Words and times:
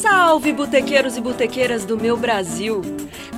Salve, 0.00 0.50
botequeiros 0.50 1.18
e 1.18 1.20
botequeiras 1.20 1.84
do 1.84 1.94
meu 1.94 2.16
Brasil! 2.16 2.80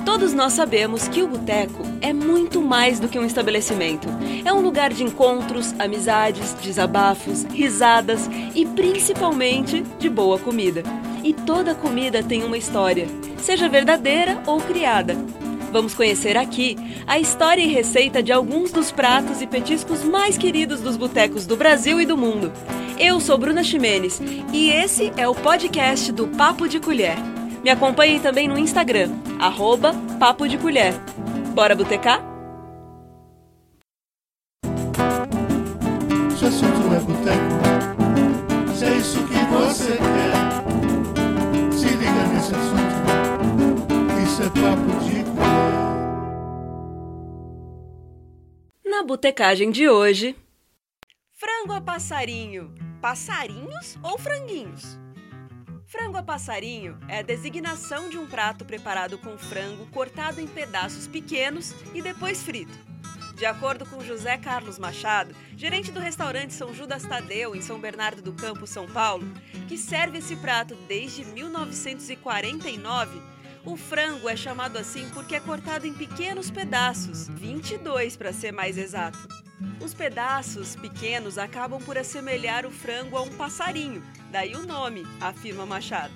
Todos 0.05 0.33
nós 0.33 0.53
sabemos 0.53 1.09
que 1.09 1.21
o 1.21 1.27
boteco 1.27 1.83
é 1.99 2.13
muito 2.13 2.61
mais 2.61 3.01
do 3.01 3.09
que 3.09 3.19
um 3.19 3.25
estabelecimento. 3.25 4.07
É 4.45 4.53
um 4.53 4.61
lugar 4.61 4.93
de 4.93 5.03
encontros, 5.03 5.75
amizades, 5.77 6.53
desabafos, 6.53 7.43
risadas 7.43 8.29
e 8.55 8.65
principalmente 8.65 9.81
de 9.99 10.09
boa 10.09 10.39
comida. 10.39 10.83
E 11.21 11.33
toda 11.33 11.75
comida 11.75 12.23
tem 12.23 12.45
uma 12.45 12.57
história, 12.57 13.07
seja 13.39 13.67
verdadeira 13.67 14.41
ou 14.47 14.61
criada. 14.61 15.17
Vamos 15.69 15.93
conhecer 15.93 16.37
aqui 16.37 16.77
a 17.05 17.19
história 17.19 17.61
e 17.61 17.67
receita 17.67 18.23
de 18.23 18.31
alguns 18.31 18.71
dos 18.71 18.89
pratos 18.89 19.41
e 19.41 19.47
petiscos 19.47 20.01
mais 20.01 20.37
queridos 20.37 20.79
dos 20.79 20.95
botecos 20.95 21.45
do 21.45 21.57
Brasil 21.57 21.99
e 21.99 22.05
do 22.05 22.15
mundo. 22.15 22.53
Eu 22.97 23.19
sou 23.19 23.37
Bruna 23.37 23.63
Ximenes 23.63 24.21
e 24.53 24.69
esse 24.69 25.11
é 25.17 25.27
o 25.27 25.33
podcast 25.33 26.11
do 26.11 26.27
Papo 26.27 26.67
de 26.67 26.79
Colher. 26.79 27.17
Me 27.63 27.69
acompanhem 27.69 28.19
também 28.19 28.47
no 28.47 28.57
Instagram, 28.57 29.09
arroba 29.39 29.93
Papo 30.19 30.47
de 30.47 30.57
Colher. 30.57 30.93
Bora 31.53 31.75
botecar? 31.75 32.21
Se 36.37 36.45
assunto 36.45 36.93
é 36.93 36.99
boteco, 36.99 38.75
se 38.75 38.85
é 38.85 38.97
isso 38.97 39.19
que 39.25 39.33
você 39.51 39.97
quer, 39.97 40.33
se 41.71 41.87
liga 41.87 42.27
nesse 42.33 42.53
assunto, 42.53 42.93
isso 44.23 44.43
é 44.43 44.49
papo 44.49 44.91
de 45.05 45.23
colher. 45.23 45.73
Na 48.85 49.03
botecagem 49.03 49.71
de 49.71 49.89
hoje, 49.89 50.35
frango 51.43 51.73
a 51.73 51.81
passarinho. 51.81 52.73
Passarinhos 53.01 53.97
ou 54.01 54.17
franguinhos? 54.17 54.97
Frango 55.85 56.15
a 56.15 56.23
passarinho 56.23 56.97
é 57.09 57.19
a 57.19 57.21
designação 57.21 58.09
de 58.09 58.17
um 58.17 58.25
prato 58.25 58.63
preparado 58.63 59.17
com 59.17 59.37
frango 59.37 59.85
cortado 59.87 60.39
em 60.39 60.47
pedaços 60.47 61.05
pequenos 61.05 61.75
e 61.93 62.01
depois 62.01 62.41
frito. 62.41 62.71
De 63.35 63.45
acordo 63.45 63.85
com 63.85 64.01
José 64.01 64.37
Carlos 64.37 64.79
Machado, 64.79 65.35
gerente 65.57 65.91
do 65.91 65.99
restaurante 65.99 66.53
São 66.53 66.73
Judas 66.73 67.03
Tadeu, 67.03 67.53
em 67.53 67.61
São 67.61 67.77
Bernardo 67.77 68.21
do 68.21 68.31
Campo, 68.31 68.65
São 68.65 68.87
Paulo, 68.87 69.27
que 69.67 69.77
serve 69.77 70.19
esse 70.19 70.37
prato 70.37 70.75
desde 70.87 71.25
1949, 71.25 73.21
o 73.65 73.75
frango 73.75 74.29
é 74.29 74.37
chamado 74.37 74.77
assim 74.77 75.09
porque 75.09 75.35
é 75.35 75.41
cortado 75.41 75.85
em 75.85 75.93
pequenos 75.93 76.49
pedaços, 76.49 77.27
22 77.27 78.15
para 78.15 78.31
ser 78.31 78.53
mais 78.53 78.77
exato. 78.77 79.42
Os 79.79 79.93
pedaços 79.93 80.75
pequenos 80.75 81.37
acabam 81.37 81.81
por 81.81 81.97
assemelhar 81.97 82.65
o 82.65 82.71
frango 82.71 83.17
a 83.17 83.21
um 83.21 83.29
passarinho, 83.29 84.03
daí 84.31 84.55
o 84.55 84.65
nome, 84.65 85.05
afirma 85.19 85.65
Machado. 85.65 86.13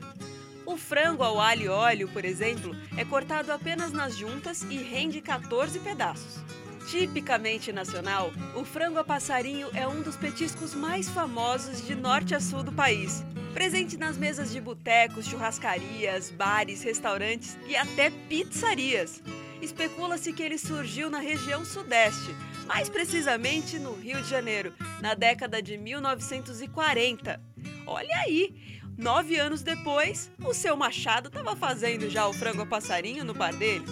O 0.66 0.76
frango 0.76 1.24
ao 1.24 1.40
alho 1.40 1.64
e 1.64 1.68
óleo, 1.70 2.10
por 2.10 2.26
exemplo, 2.26 2.76
é 2.98 3.06
cortado 3.06 3.54
apenas 3.54 3.94
nas 3.94 4.18
juntas 4.18 4.64
e 4.64 4.78
rende 4.78 5.22
14 5.22 5.80
pedaços. 5.80 6.44
Tipicamente 6.90 7.72
nacional, 7.72 8.32
o 8.56 8.64
frango 8.64 9.00
a 9.00 9.04
passarinho 9.04 9.70
é 9.74 9.88
um 9.88 10.02
dos 10.02 10.16
petiscos 10.16 10.74
mais 10.74 11.10
famosos 11.10 11.86
de 11.86 11.96
norte 11.96 12.36
a 12.36 12.40
sul 12.40 12.64
do 12.64 12.72
país. 12.72 13.24
Presente 13.54 13.98
nas 13.98 14.18
mesas 14.18 14.52
de 14.52 14.62
botecos, 14.62 15.26
churrascarias, 15.26 16.32
bares, 16.32 16.84
restaurantes 16.84 17.58
e 17.68 17.76
até 17.76 18.10
pizzarias. 18.10 19.22
Especula-se 19.62 20.34
que 20.34 20.44
ele 20.44 20.58
surgiu 20.58 21.10
na 21.10 21.20
região 21.20 21.66
sudeste, 21.66 22.36
mais 22.66 22.90
precisamente 22.90 23.80
no 23.80 23.94
Rio 23.94 24.22
de 24.22 24.30
Janeiro, 24.30 24.74
na 25.02 25.14
década 25.14 25.62
de 25.62 25.78
1940. 25.78 27.42
Olha 27.86 28.16
aí! 28.18 28.56
Nove 28.98 29.38
anos 29.38 29.62
depois, 29.62 30.32
o 30.44 30.56
seu 30.56 30.76
Machado 30.76 31.28
estava 31.28 31.56
fazendo 31.56 32.10
já 32.10 32.28
o 32.28 32.34
frango 32.34 32.64
a 32.64 32.66
passarinho 32.66 33.24
no 33.24 33.34
bar 33.34 33.56
dele. 33.56 33.86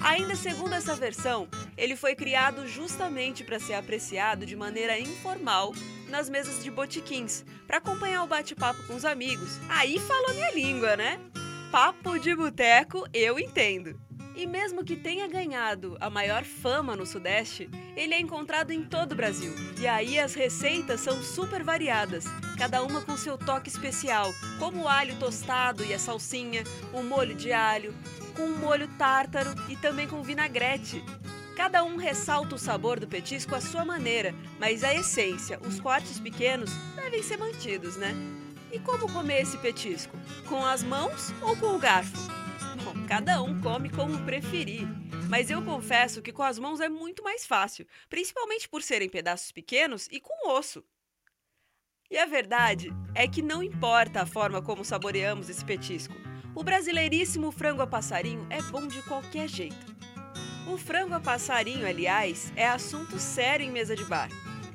Ainda 0.00 0.34
segundo 0.34 0.74
essa 0.74 0.94
versão, 0.94 1.48
ele 1.76 1.96
foi 1.96 2.14
criado 2.14 2.66
justamente 2.66 3.44
para 3.44 3.58
ser 3.58 3.74
apreciado 3.74 4.44
de 4.44 4.56
maneira 4.56 4.98
informal 4.98 5.72
nas 6.08 6.28
mesas 6.28 6.62
de 6.62 6.70
botiquins, 6.70 7.44
para 7.66 7.78
acompanhar 7.78 8.22
o 8.22 8.26
bate-papo 8.26 8.82
com 8.86 8.94
os 8.94 9.04
amigos. 9.04 9.58
Aí 9.68 9.98
falou 9.98 10.34
minha 10.34 10.50
língua, 10.50 10.96
né? 10.96 11.18
Papo 11.70 12.18
de 12.18 12.34
boteco, 12.34 13.06
eu 13.12 13.38
entendo. 13.38 13.98
E 14.36 14.46
mesmo 14.46 14.84
que 14.84 14.96
tenha 14.96 15.28
ganhado 15.28 15.96
a 16.00 16.10
maior 16.10 16.42
fama 16.42 16.96
no 16.96 17.06
Sudeste, 17.06 17.70
ele 17.96 18.14
é 18.14 18.20
encontrado 18.20 18.72
em 18.72 18.82
todo 18.82 19.12
o 19.12 19.14
Brasil. 19.14 19.54
E 19.78 19.86
aí 19.86 20.18
as 20.18 20.34
receitas 20.34 21.00
são 21.00 21.22
super 21.22 21.62
variadas, 21.62 22.24
cada 22.58 22.82
uma 22.82 23.00
com 23.00 23.16
seu 23.16 23.38
toque 23.38 23.68
especial, 23.68 24.34
como 24.58 24.82
o 24.82 24.88
alho 24.88 25.16
tostado 25.20 25.84
e 25.84 25.94
a 25.94 25.98
salsinha, 26.00 26.64
o 26.92 27.00
molho 27.00 27.34
de 27.34 27.52
alho, 27.52 27.94
com 28.36 28.42
um 28.42 28.58
molho 28.58 28.88
tártaro 28.98 29.54
e 29.68 29.76
também 29.76 30.08
com 30.08 30.20
vinagrete. 30.20 31.04
Cada 31.56 31.84
um 31.84 31.96
ressalta 31.96 32.56
o 32.56 32.58
sabor 32.58 32.98
do 32.98 33.06
petisco 33.06 33.54
à 33.54 33.60
sua 33.60 33.84
maneira, 33.84 34.34
mas 34.58 34.82
a 34.82 34.92
essência, 34.92 35.60
os 35.64 35.78
cortes 35.78 36.18
pequenos, 36.18 36.70
devem 36.96 37.22
ser 37.22 37.36
mantidos, 37.36 37.96
né? 37.96 38.12
E 38.72 38.80
como 38.80 39.10
comer 39.12 39.42
esse 39.42 39.56
petisco? 39.58 40.18
Com 40.48 40.66
as 40.66 40.82
mãos 40.82 41.32
ou 41.40 41.56
com 41.56 41.76
o 41.76 41.78
garfo? 41.78 42.43
Bom, 42.82 43.06
cada 43.06 43.42
um 43.42 43.60
come 43.60 43.88
como 43.88 44.24
preferir. 44.24 44.88
Mas 45.28 45.50
eu 45.50 45.62
confesso 45.62 46.20
que 46.20 46.32
com 46.32 46.42
as 46.42 46.58
mãos 46.58 46.80
é 46.80 46.88
muito 46.88 47.22
mais 47.22 47.46
fácil, 47.46 47.86
principalmente 48.08 48.68
por 48.68 48.82
serem 48.82 49.08
pedaços 49.08 49.52
pequenos 49.52 50.08
e 50.10 50.20
com 50.20 50.50
osso. 50.50 50.84
E 52.10 52.18
a 52.18 52.26
verdade 52.26 52.92
é 53.14 53.26
que 53.26 53.42
não 53.42 53.62
importa 53.62 54.22
a 54.22 54.26
forma 54.26 54.60
como 54.60 54.84
saboreamos 54.84 55.48
esse 55.48 55.64
petisco. 55.64 56.14
O 56.54 56.62
brasileiríssimo 56.62 57.50
frango 57.50 57.82
a 57.82 57.86
passarinho 57.86 58.46
é 58.50 58.62
bom 58.62 58.86
de 58.86 59.02
qualquer 59.02 59.48
jeito. 59.48 59.94
O 60.68 60.76
frango 60.76 61.14
a 61.14 61.20
passarinho, 61.20 61.86
aliás, 61.86 62.52
é 62.56 62.66
assunto 62.66 63.18
sério 63.18 63.66
em 63.66 63.70
mesa 63.70 63.96
de 63.96 64.04
bar. 64.04 64.28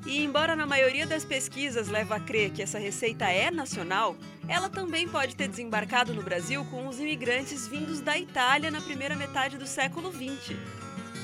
E 0.06 0.24
embora 0.24 0.56
na 0.56 0.66
maioria 0.66 1.06
das 1.06 1.24
pesquisas 1.24 1.88
leva 1.88 2.16
a 2.16 2.20
crer 2.20 2.52
que 2.52 2.62
essa 2.62 2.80
receita 2.80 3.30
é 3.30 3.52
nacional, 3.52 4.16
ela 4.50 4.68
também 4.68 5.08
pode 5.08 5.36
ter 5.36 5.48
desembarcado 5.48 6.12
no 6.14 6.24
Brasil 6.24 6.66
com 6.66 6.88
os 6.88 7.00
imigrantes 7.00 7.68
vindos 7.68 8.02
da 8.02 8.18
Itália 8.18 8.72
na 8.72 8.82
primeira 8.82 9.16
metade 9.16 9.58
do 9.60 9.68
século 9.68 10.12
XX. 10.12 10.58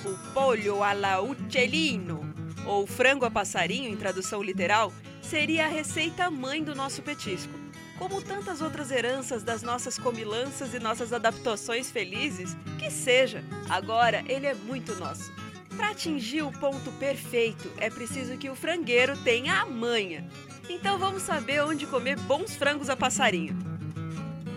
O 0.05 0.31
pollo 0.31 0.83
alla 0.83 1.19
uccellino, 1.19 2.21
ou 2.67 2.85
frango 2.85 3.25
a 3.25 3.31
passarinho 3.31 3.89
em 3.89 3.97
tradução 3.97 4.43
literal, 4.43 4.93
seria 5.23 5.65
a 5.65 5.69
receita 5.69 6.29
mãe 6.29 6.63
do 6.63 6.75
nosso 6.75 7.01
petisco. 7.01 7.51
Como 7.97 8.21
tantas 8.21 8.61
outras 8.61 8.91
heranças 8.91 9.41
das 9.41 9.63
nossas 9.63 9.97
comilanças 9.97 10.75
e 10.75 10.79
nossas 10.79 11.11
adaptações 11.11 11.89
felizes, 11.89 12.55
que 12.77 12.91
seja, 12.91 13.43
agora 13.67 14.23
ele 14.27 14.45
é 14.45 14.53
muito 14.53 14.93
nosso. 14.95 15.33
Para 15.75 15.89
atingir 15.89 16.41
o 16.41 16.51
ponto 16.51 16.91
perfeito, 16.93 17.69
é 17.77 17.89
preciso 17.89 18.37
que 18.37 18.49
o 18.49 18.55
frangueiro 18.55 19.17
tenha 19.23 19.61
a 19.61 19.65
manha. 19.65 20.27
Então 20.69 20.97
vamos 20.97 21.23
saber 21.23 21.63
onde 21.63 21.85
comer 21.85 22.17
bons 22.21 22.55
frangos 22.55 22.89
a 22.89 22.95
passarinho. 22.95 23.57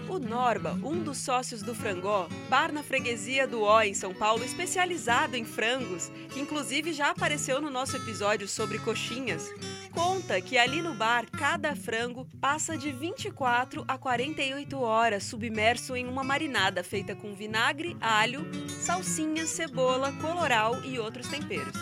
O 0.08 0.18
Norba, 0.18 0.72
um 0.82 1.02
dos 1.02 1.18
sócios 1.18 1.60
do 1.62 1.74
Frangó, 1.74 2.28
bar 2.48 2.72
na 2.72 2.82
freguesia 2.82 3.46
do 3.46 3.62
Ó, 3.62 3.82
em 3.82 3.92
São 3.92 4.14
Paulo, 4.14 4.42
especializado 4.42 5.36
em 5.36 5.44
frangos, 5.44 6.10
que 6.30 6.40
inclusive 6.40 6.92
já 6.92 7.10
apareceu 7.10 7.60
no 7.60 7.68
nosso 7.68 7.96
episódio 7.96 8.48
sobre 8.48 8.78
coxinhas, 8.78 9.52
conta 9.88 10.40
que 10.40 10.56
ali 10.56 10.80
no 10.80 10.94
bar 10.94 11.26
cada 11.30 11.74
frango 11.74 12.26
passa 12.40 12.76
de 12.76 12.92
24 12.92 13.84
a 13.88 13.98
48 13.98 14.80
horas 14.80 15.24
submerso 15.24 15.96
em 15.96 16.06
uma 16.06 16.22
marinada 16.22 16.84
feita 16.84 17.14
com 17.14 17.34
vinagre, 17.34 17.96
alho, 18.00 18.46
salsinha, 18.68 19.46
cebola, 19.46 20.12
coloral 20.20 20.82
e 20.84 20.98
outros 20.98 21.28
temperos. 21.28 21.76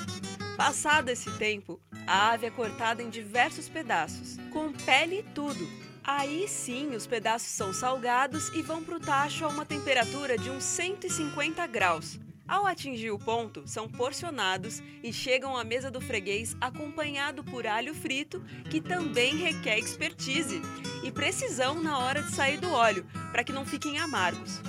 Passado 0.56 1.10
esse 1.10 1.30
tempo, 1.38 1.80
a 2.06 2.32
ave 2.32 2.46
é 2.46 2.50
cortada 2.50 3.02
em 3.02 3.10
diversos 3.10 3.68
pedaços, 3.68 4.36
com 4.50 4.72
pele 4.72 5.18
e 5.18 5.22
tudo, 5.22 5.66
Aí 6.06 6.46
sim, 6.46 6.94
os 6.94 7.04
pedaços 7.04 7.48
são 7.48 7.72
salgados 7.72 8.50
e 8.54 8.62
vão 8.62 8.80
para 8.80 8.94
o 8.94 9.00
tacho 9.00 9.44
a 9.44 9.48
uma 9.48 9.66
temperatura 9.66 10.38
de 10.38 10.48
uns 10.48 10.62
150 10.62 11.66
graus. 11.66 12.16
Ao 12.48 12.65
atingir 12.65 13.10
o 13.10 13.19
ponto, 13.19 13.66
são 13.66 13.89
porcionados 13.89 14.81
e 15.03 15.13
chegam 15.13 15.57
à 15.57 15.65
mesa 15.65 15.91
do 15.91 16.01
freguês 16.01 16.57
acompanhado 16.60 17.43
por 17.43 17.66
alho 17.66 17.93
frito, 17.93 18.41
que 18.71 18.81
também 18.81 19.37
requer 19.37 19.78
expertise 19.78 20.63
e 21.03 21.10
precisão 21.10 21.83
na 21.83 21.98
hora 21.98 22.22
de 22.22 22.31
sair 22.31 22.59
do 22.59 22.71
óleo, 22.71 23.04
para 23.33 23.43
que 23.43 23.53
não 23.53 23.66
fiquem 23.66 23.98
amargos. 23.98 24.60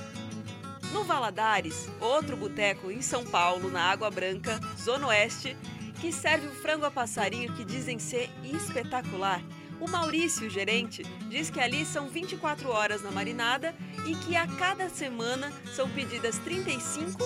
No 0.91 1.03
Valadares, 1.03 1.87
outro 1.99 2.35
boteco 2.35 2.89
em 2.89 3.01
São 3.01 3.23
Paulo, 3.23 3.69
na 3.69 3.83
Água 3.83 4.09
Branca, 4.09 4.59
Zona 4.79 5.07
Oeste, 5.07 5.55
que 6.01 6.11
serve 6.11 6.47
o 6.47 6.55
frango 6.55 6.85
a 6.85 6.91
passarinho 6.91 7.53
que 7.53 7.65
dizem 7.65 7.99
ser 7.99 8.29
espetacular, 8.43 9.41
o 9.79 9.89
Maurício, 9.89 10.49
gerente, 10.49 11.03
diz 11.29 11.49
que 11.49 11.59
ali 11.59 11.85
são 11.85 12.07
24 12.07 12.69
horas 12.69 13.01
na 13.01 13.11
marinada 13.11 13.75
e 14.05 14.15
que 14.15 14.35
a 14.35 14.47
cada 14.47 14.89
semana 14.89 15.51
são 15.75 15.89
pedidas 15.89 16.37
35 16.39 17.23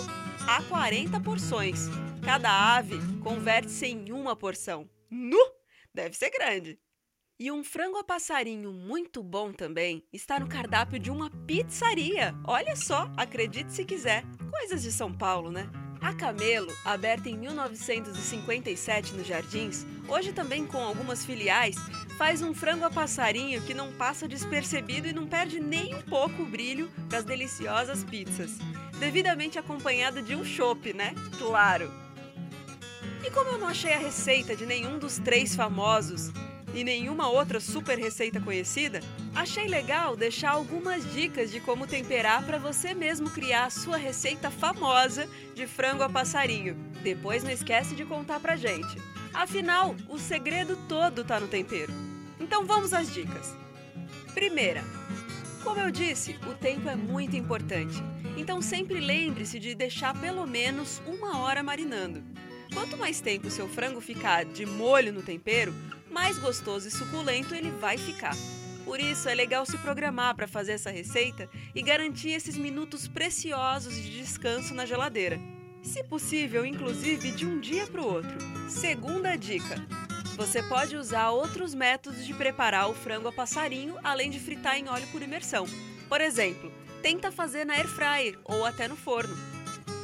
a 0.48 0.62
40 0.64 1.20
porções. 1.22 1.88
Cada 2.24 2.76
ave 2.76 3.00
converte-se 3.24 3.88
em 3.88 4.12
uma 4.12 4.36
porção. 4.36 4.90
Nu! 5.10 5.40
Deve 5.94 6.16
ser 6.16 6.30
grande. 6.30 6.80
E 7.40 7.52
um 7.52 7.64
frango 7.64 7.98
a 7.98 8.04
passarinho 8.04 8.72
muito 8.72 9.24
bom 9.24 9.52
também 9.52 10.04
está 10.14 10.40
no 10.40 10.48
cardápio 10.48 11.00
de 11.00 11.10
uma 11.10 11.30
pizzaria. 11.48 12.36
Olha 12.46 12.76
só, 12.76 13.12
acredite 13.18 13.74
se 13.74 13.84
quiser. 13.84 14.24
Coisas 14.52 14.84
de 14.84 14.92
São 14.92 15.12
Paulo, 15.12 15.52
né? 15.52 15.68
A 16.00 16.14
Camelo, 16.14 16.72
aberta 16.86 17.30
em 17.30 17.38
1957 17.38 19.14
nos 19.14 19.28
Jardins, 19.28 19.86
hoje 20.08 20.34
também 20.34 20.66
com 20.66 20.78
algumas 20.78 21.26
filiais, 21.26 21.76
faz 22.22 22.44
um 22.44 22.54
frango 22.54 22.86
a 22.86 22.90
passarinho 22.92 23.64
que 23.64 23.74
não 23.74 23.92
passa 23.94 24.28
despercebido 24.28 25.08
e 25.08 25.12
não 25.12 25.26
perde 25.26 25.60
nem 25.60 25.96
um 25.96 26.04
pouco 26.04 26.44
o 26.44 26.46
brilho 26.46 26.88
para 27.10 27.18
as 27.18 27.26
deliciosas 27.26 28.04
pizzas. 28.04 28.60
Devidamente 29.00 29.58
acompanhado 29.58 30.22
de 30.22 30.36
um 30.36 30.46
chopp, 30.46 30.94
né? 30.94 31.16
Claro! 31.40 31.92
E 33.26 33.32
como 33.32 33.50
eu 33.50 33.58
não 33.58 33.68
achei 33.68 33.94
a 33.94 33.98
receita 33.98 34.56
de 34.56 34.68
nenhum 34.68 35.00
dos 35.00 35.18
três 35.18 35.56
famosos 35.56 36.32
e 36.76 36.84
nenhuma 36.84 37.28
outra 37.28 37.60
super 37.60 37.98
receita 37.98 38.40
conhecida, 38.40 39.00
achei 39.34 39.68
legal 39.68 40.16
deixar 40.16 40.52
algumas 40.52 41.04
dicas 41.12 41.50
de 41.50 41.60
como 41.60 41.88
temperar 41.88 42.46
para 42.46 42.60
você 42.60 42.94
mesmo 42.94 43.32
criar 43.32 43.66
a 43.66 43.72
sua 43.72 43.98
receita 43.98 44.52
famosa 44.52 45.28
de 45.56 45.66
frango 45.66 46.04
a 46.04 46.10
passarinho. 46.10 46.76
Depois 47.02 47.44
não 47.44 47.50
esquece 47.50 47.96
de 47.96 48.06
contar 48.06 48.40
pra 48.40 48.56
gente. 48.56 48.96
Afinal, 49.34 49.96
o 50.08 50.20
segredo 50.20 50.78
todo 50.88 51.24
tá 51.24 51.40
no 51.40 51.48
tempero. 51.48 52.11
Então 52.42 52.66
vamos 52.66 52.92
às 52.92 53.14
dicas. 53.14 53.56
Primeira, 54.34 54.84
como 55.64 55.80
eu 55.80 55.92
disse, 55.92 56.38
o 56.50 56.56
tempo 56.56 56.90
é 56.90 56.96
muito 56.96 57.36
importante. 57.36 58.02
Então 58.36 58.62
sempre 58.62 59.00
lembre-se 59.00 59.60
de 59.60 59.76
deixar 59.76 60.20
pelo 60.20 60.48
menos 60.48 61.02
uma 61.06 61.38
hora 61.38 61.62
marinando. 61.62 62.24
Quanto 62.74 62.98
mais 62.98 63.22
tempo 63.22 63.50
seu 63.50 63.68
frango 63.68 64.02
ficar 64.02 64.44
de 64.44 64.66
molho 64.66 65.14
no 65.14 65.22
tempero, 65.22 65.74
mais 66.10 66.40
gostoso 66.40 66.88
e 66.88 66.92
suculento 66.92 67.54
ele 67.54 67.70
vai 67.70 67.98
ficar. 67.98 68.36
Por 68.84 69.00
isso 69.00 69.30
é 69.30 69.36
legal 69.36 69.66
se 69.66 69.78
programar 69.78 70.36
para 70.36 70.48
fazer 70.48 70.74
essa 70.74 70.90
receita 70.90 71.48
e 71.76 71.82
garantir 71.82 72.32
esses 72.32 72.58
minutos 72.58 73.08
preciosos 73.08 73.94
de 73.96 74.18
descanso 74.18 74.74
na 74.74 74.86
geladeira. 74.86 75.40
Se 75.84 76.04
possível, 76.04 76.66
inclusive 76.66 77.32
de 77.32 77.46
um 77.46 77.60
dia 77.60 77.86
para 77.88 78.02
o 78.02 78.06
outro. 78.06 78.38
Segunda 78.68 79.36
dica: 79.36 79.76
você 80.36 80.64
pode 80.64 80.96
usar 80.96 81.30
outros 81.30 81.74
métodos 81.74 82.26
de 82.26 82.34
preparar 82.34 82.90
o 82.90 82.94
frango 82.94 83.28
a 83.28 83.32
passarinho 83.32 83.96
além 84.04 84.30
de 84.30 84.40
fritar 84.40 84.78
em 84.78 84.88
óleo 84.88 85.08
por 85.12 85.22
imersão. 85.22 85.66
Por 86.08 86.22
exemplo, 86.22 86.72
tenta 87.02 87.32
fazer 87.32 87.66
na 87.66 87.74
air 87.74 87.88
fryer 87.88 88.40
ou 88.44 88.66
até 88.66 88.88
no 88.88 88.96
forno. 88.96 89.36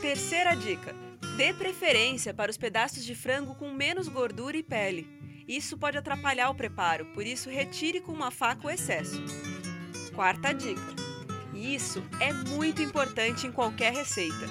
Terceira 0.02 0.56
dica: 0.56 0.96
dê 1.38 1.54
preferência 1.54 2.34
para 2.34 2.52
os 2.52 2.58
pedaços 2.58 3.04
de 3.04 3.16
frango 3.16 3.56
com 3.56 3.72
menos 3.72 4.08
gordura 4.08 4.58
e 4.58 4.64
pele. 4.64 5.08
Isso 5.48 5.78
pode 5.78 5.98
atrapalhar 5.98 6.50
o 6.50 6.56
preparo, 6.56 7.06
por 7.14 7.26
isso 7.26 7.50
retire 7.50 8.02
com 8.02 8.12
uma 8.12 8.32
faca 8.32 8.68
o 8.68 8.70
excesso. 8.70 9.24
Quarta 10.14 10.54
dica: 10.54 10.96
isso 11.54 12.04
é 12.20 12.32
muito 12.32 12.82
importante 12.82 13.48
em 13.48 13.52
qualquer 13.52 13.94
receita. 13.94 14.46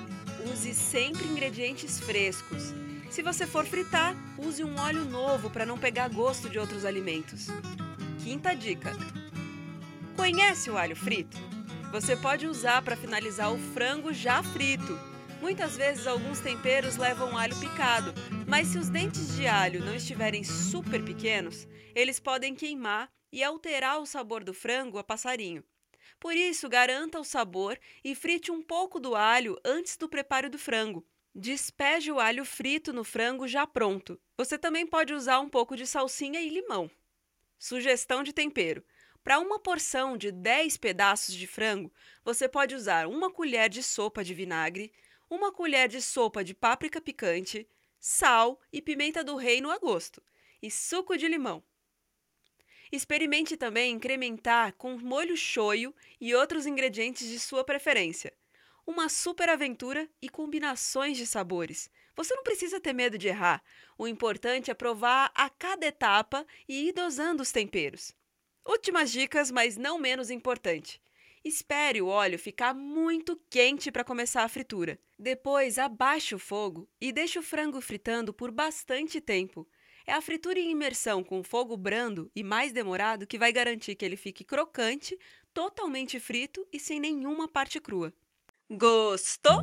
Use 0.52 0.75
sempre 0.75 1.26
ingredientes 1.26 2.00
frescos. 2.00 2.75
Se 3.11 3.23
você 3.23 3.47
for 3.47 3.64
fritar, 3.64 4.14
use 4.38 4.62
um 4.62 4.79
óleo 4.79 5.05
novo 5.05 5.49
para 5.49 5.64
não 5.64 5.79
pegar 5.79 6.08
gosto 6.08 6.49
de 6.50 6.58
outros 6.58 6.85
alimentos. 6.85 7.47
Quinta 8.23 8.55
dica: 8.55 8.93
conhece 10.17 10.69
o 10.70 10.76
alho 10.76 10.97
frito? 10.97 11.37
Você 11.93 12.17
pode 12.17 12.47
usar 12.47 12.82
para 12.82 12.97
finalizar 12.97 13.53
o 13.53 13.58
frango 13.73 14.12
já 14.12 14.43
frito. 14.43 14.99
Muitas 15.41 15.76
vezes 15.76 16.06
alguns 16.06 16.41
temperos 16.41 16.97
levam 16.97 17.38
alho 17.38 17.56
picado, 17.58 18.12
mas 18.47 18.69
se 18.69 18.79
os 18.79 18.88
dentes 18.88 19.35
de 19.37 19.47
alho 19.47 19.85
não 19.85 19.94
estiverem 19.94 20.43
super 20.43 21.02
pequenos, 21.05 21.69
eles 21.94 22.19
podem 22.19 22.55
queimar 22.55 23.11
e 23.32 23.43
alterar 23.43 24.00
o 24.00 24.06
sabor 24.06 24.43
do 24.43 24.52
frango 24.52 24.99
a 24.99 25.05
passarinho. 25.05 25.62
Por 26.19 26.35
isso, 26.35 26.69
garanta 26.69 27.20
o 27.20 27.25
sabor 27.25 27.79
e 28.02 28.14
frite 28.14 28.50
um 28.50 28.62
pouco 28.62 28.99
do 28.99 29.14
alho 29.14 29.59
antes 29.64 29.97
do 29.97 30.09
preparo 30.09 30.50
do 30.50 30.59
frango. 30.59 31.06
Despeje 31.38 32.11
o 32.11 32.19
alho 32.19 32.47
frito 32.47 32.94
no 32.94 33.05
frango 33.05 33.47
já 33.47 33.67
pronto. 33.67 34.19
Você 34.38 34.56
também 34.56 34.87
pode 34.87 35.12
usar 35.12 35.38
um 35.38 35.50
pouco 35.50 35.77
de 35.77 35.87
salsinha 35.87 36.41
e 36.41 36.49
limão. 36.49 36.91
Sugestão 37.59 38.23
de 38.23 38.33
tempero: 38.33 38.83
para 39.23 39.38
uma 39.38 39.59
porção 39.59 40.17
de 40.17 40.33
10 40.33 40.79
pedaços 40.79 41.35
de 41.35 41.47
frango, 41.47 41.93
você 42.25 42.49
pode 42.49 42.75
usar 42.75 43.06
uma 43.06 43.31
colher 43.31 43.69
de 43.69 43.83
sopa 43.83 44.25
de 44.25 44.33
vinagre, 44.33 44.91
uma 45.29 45.53
colher 45.53 45.88
de 45.88 46.00
sopa 46.00 46.43
de 46.43 46.55
páprica 46.55 47.03
picante, 47.03 47.69
sal 48.00 48.59
e 48.73 48.81
pimenta 48.81 49.23
do 49.23 49.37
reino 49.37 49.71
a 49.71 49.77
gosto, 49.77 50.23
e 50.62 50.71
suco 50.71 51.19
de 51.19 51.29
limão. 51.29 51.62
Experimente 52.91 53.59
também 53.59 53.93
incrementar 53.93 54.73
com 54.73 54.97
molho 54.97 55.37
shoyu 55.37 55.94
e 56.19 56.35
outros 56.35 56.65
ingredientes 56.65 57.29
de 57.29 57.38
sua 57.38 57.62
preferência. 57.62 58.33
Uma 58.87 59.09
super 59.09 59.49
aventura 59.49 60.09
e 60.23 60.29
combinações 60.29 61.17
de 61.17 61.27
sabores. 61.27 61.91
Você 62.15 62.35
não 62.37 62.44
precisa 62.44 62.81
ter 62.81 62.93
medo 62.93 63.19
de 63.19 63.27
errar. 63.27 63.61
O 63.99 64.06
importante 64.06 64.71
é 64.71 64.75
provar 64.75 65.33
a 65.35 65.50
cada 65.50 65.87
etapa 65.87 66.47
e 66.69 66.88
ir 66.88 66.93
dosando 66.93 67.43
os 67.43 67.50
temperos. 67.50 68.12
Últimas 68.65 69.11
dicas, 69.11 69.50
mas 69.50 69.77
não 69.77 69.99
menos 69.99 70.31
importante. 70.31 71.03
Espere 71.44 72.00
o 72.00 72.06
óleo 72.06 72.38
ficar 72.38 72.75
muito 72.75 73.37
quente 73.50 73.91
para 73.91 74.05
começar 74.05 74.44
a 74.44 74.49
fritura. 74.49 74.99
Depois, 75.19 75.79
abaixe 75.79 76.35
o 76.35 76.38
fogo 76.38 76.88
e 77.00 77.12
deixe 77.12 77.41
o 77.41 77.43
frango 77.43 77.81
fritando 77.81 78.33
por 78.33 78.53
bastante 78.53 79.21
tempo. 79.21 79.69
É 80.06 80.12
a 80.12 80.21
fritura 80.21 80.61
em 80.61 80.71
imersão 80.71 81.25
com 81.25 81.43
fogo 81.43 81.77
brando 81.77 82.31
e 82.37 82.44
mais 82.44 82.73
demorado 82.73 83.27
que 83.27 83.38
vai 83.38 83.53
garantir 83.53 83.97
que 83.97 84.05
ele 84.05 84.17
fique 84.17 84.44
crocante, 84.44 85.19
totalmente 85.53 86.21
frito 86.21 86.65
e 86.73 86.79
sem 86.79 87.00
nenhuma 87.00 87.49
parte 87.49 87.81
crua. 87.81 88.15
Gostou? 88.71 89.63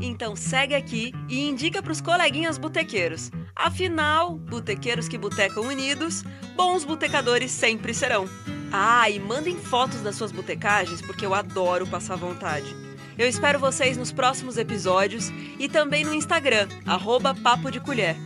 Então 0.00 0.34
segue 0.34 0.74
aqui 0.74 1.12
e 1.28 1.46
indica 1.46 1.82
para 1.82 1.92
os 1.92 2.00
coleguinhas 2.00 2.56
botequeiros. 2.56 3.30
Afinal, 3.54 4.38
botequeiros 4.38 5.06
que 5.06 5.18
botecam 5.18 5.64
unidos, 5.64 6.24
bons 6.56 6.82
botecadores 6.82 7.50
sempre 7.50 7.92
serão. 7.92 8.26
Ah, 8.72 9.10
e 9.10 9.18
mandem 9.18 9.56
fotos 9.56 10.00
das 10.00 10.16
suas 10.16 10.32
botecagens, 10.32 11.02
porque 11.02 11.26
eu 11.26 11.34
adoro 11.34 11.86
passar 11.86 12.16
vontade. 12.16 12.74
Eu 13.18 13.28
espero 13.28 13.58
vocês 13.58 13.98
nos 13.98 14.12
próximos 14.12 14.56
episódios 14.56 15.30
e 15.58 15.68
também 15.68 16.04
no 16.04 16.14
Instagram, 16.14 16.68
arroba 16.86 17.34
Papo 17.34 17.70
de 17.70 17.80
Colher. 17.80 18.16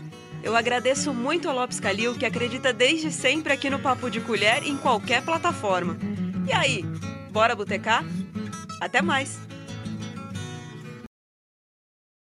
Eu 0.42 0.54
agradeço 0.54 1.12
muito 1.12 1.48
a 1.48 1.52
Lopes 1.52 1.80
Calil, 1.80 2.14
que 2.14 2.26
acredita 2.26 2.72
desde 2.72 3.10
sempre 3.10 3.52
aqui 3.52 3.68
no 3.68 3.78
Papo 3.80 4.08
de 4.08 4.20
Colher 4.20 4.62
em 4.64 4.76
qualquer 4.76 5.24
plataforma. 5.24 5.96
E 6.46 6.52
aí, 6.52 6.84
bora 7.32 7.56
botecar? 7.56 8.04
Até 8.80 9.00
mais! 9.02 9.51